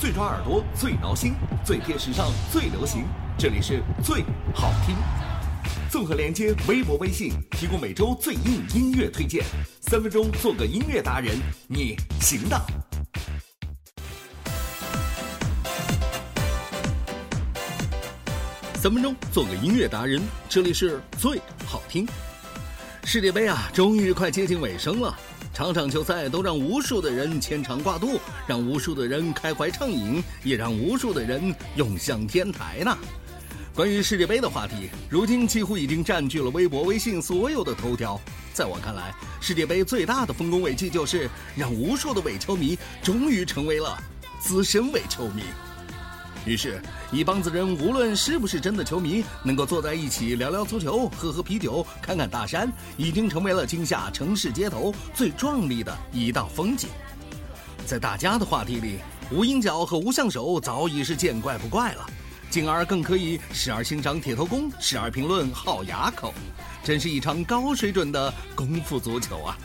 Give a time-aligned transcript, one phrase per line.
[0.00, 3.04] 最抓耳朵，最挠心，最贴时尚，最流行。
[3.36, 4.96] 这里是最好听。
[5.90, 9.44] 综合连接微博、微信，提供每周最硬音乐推荐。
[9.82, 11.38] 三分钟做个音乐达人，
[11.68, 12.58] 你行的。
[18.76, 22.08] 三分钟做个音乐达人，这里是最好听。
[23.04, 25.14] 世界杯啊，终于快接近尾声了。
[25.60, 32.96] 场场球赛都让无数的人牵肠挂肚，让无数的人开怀畅饮，也让无数的人涌向天台呢。
[33.74, 38.18] 关于世界杯的话题，如今几乎已经占据了微博、微信所有的头条。
[38.54, 44.02] 在我看来，世界杯最大的丰功伟绩就是让无数的伪球迷终于成为了
[44.40, 45.42] 资深伪球迷。
[46.46, 46.80] 于是，
[47.12, 56.88] 一帮子人无论是不是真的球迷，能够坐在一起聊聊足球、喝喝啤酒、看看大山，已经成为了今夏城市街头最壮丽的一道风景。
[57.86, 59.00] 在大家的话题里，
[59.30, 62.06] 无影脚和无相手早已是见怪不怪了，
[62.48, 66.32] 进而更可以时而欣赏铁头功，时而评论好牙口，
[66.82, 69.58] 真是一场高水准的功夫足球啊！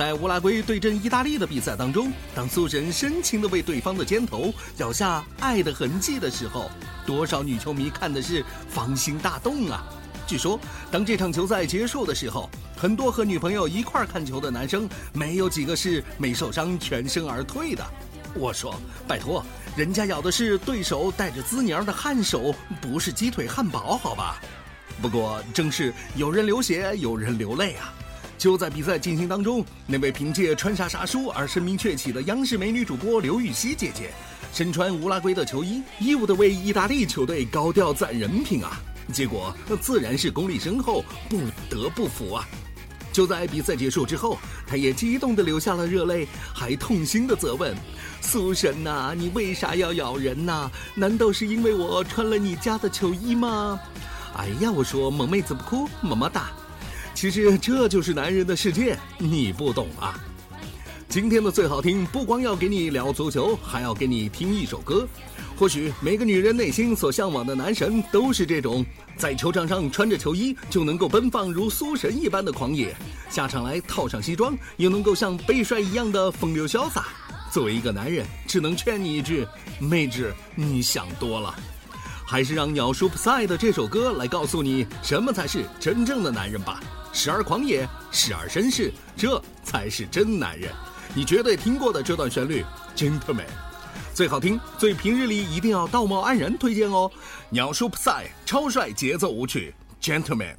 [0.00, 6.70] 在乌拉圭对阵意大利的比赛当中，当苏神深情地为对方的肩头咬下爱的痕迹的时候，
[7.04, 9.84] 多少女球迷看的是芳心大动啊！
[10.26, 10.58] 据说，
[10.90, 12.48] 当这场球赛结束的时候，
[12.78, 17.84] 很多和女朋友一块看球的男生，没有几个是没受伤全身而退的。
[18.32, 18.74] 我说，
[19.06, 19.44] 拜托，
[19.76, 24.40] 人家咬的是对手带着滋娘的汗手，不是鸡腿汉堡，好吧？
[25.02, 27.92] 不过，正是有人流血，有人流泪啊！
[28.40, 34.10] 就在比赛进行当中，那位凭借穿啥啥书而声名鹊起的央视美女主播刘禹锡姐姐，
[34.50, 38.80] 身穿乌拉圭的球衣，义务的为意大利球队高调赞人品啊！
[39.12, 42.48] 结果自然是功力深厚，不得不服啊！
[43.12, 47.76] 就在比赛结束之后，她也激动的流下了热泪，还痛心的责问
[48.22, 50.70] ：“苏神呐，你为啥要咬人呐？
[50.94, 53.78] 难道是因为我穿了你家的球衣吗？”
[54.34, 56.50] 哎呀，我说萌妹子不哭，么么哒。
[57.20, 60.18] 其实这就是男人的世界，你不懂啊！
[61.06, 65.06] 今天的最好听，不光要给你聊足球，还要给你听一首歌。
[65.54, 68.82] 或许每个女人内心所向往的男神，都是这种
[69.18, 72.96] 在球场上穿着球衣就能够奔放如苏神一般的狂野，
[73.28, 77.08] 下场来套上西装又能够像贝帅一样的风流潇洒。
[77.52, 79.46] 作为一个男人，只能劝你一句：
[79.78, 81.54] 妹纸，你想多了。
[82.24, 86.80] 还是让鸟叔 Psy 的这首歌来告诉你，什么才是真正的男人吧。
[87.12, 90.70] 时而狂野，时而绅士，这才是真男人。
[91.14, 92.64] 你绝对听过的这段旋律
[92.96, 93.46] ，Gentleman，
[94.14, 97.10] 最好听，最平日里一定要道貌岸然推荐哦。
[97.50, 100.54] 鸟叔 Psy 超帅节奏舞曲，Gentleman。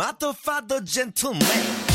[0.00, 1.90] Father, father, gentleman.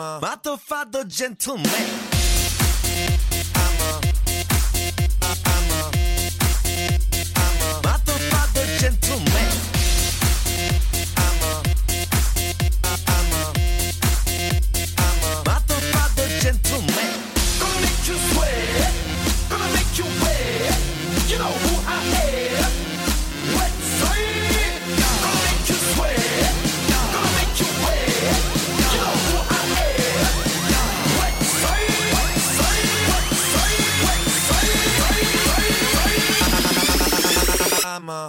[0.00, 2.17] I'm a motherfucker gentleman.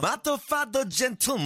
[0.10, 1.46] Motherfather gentleman.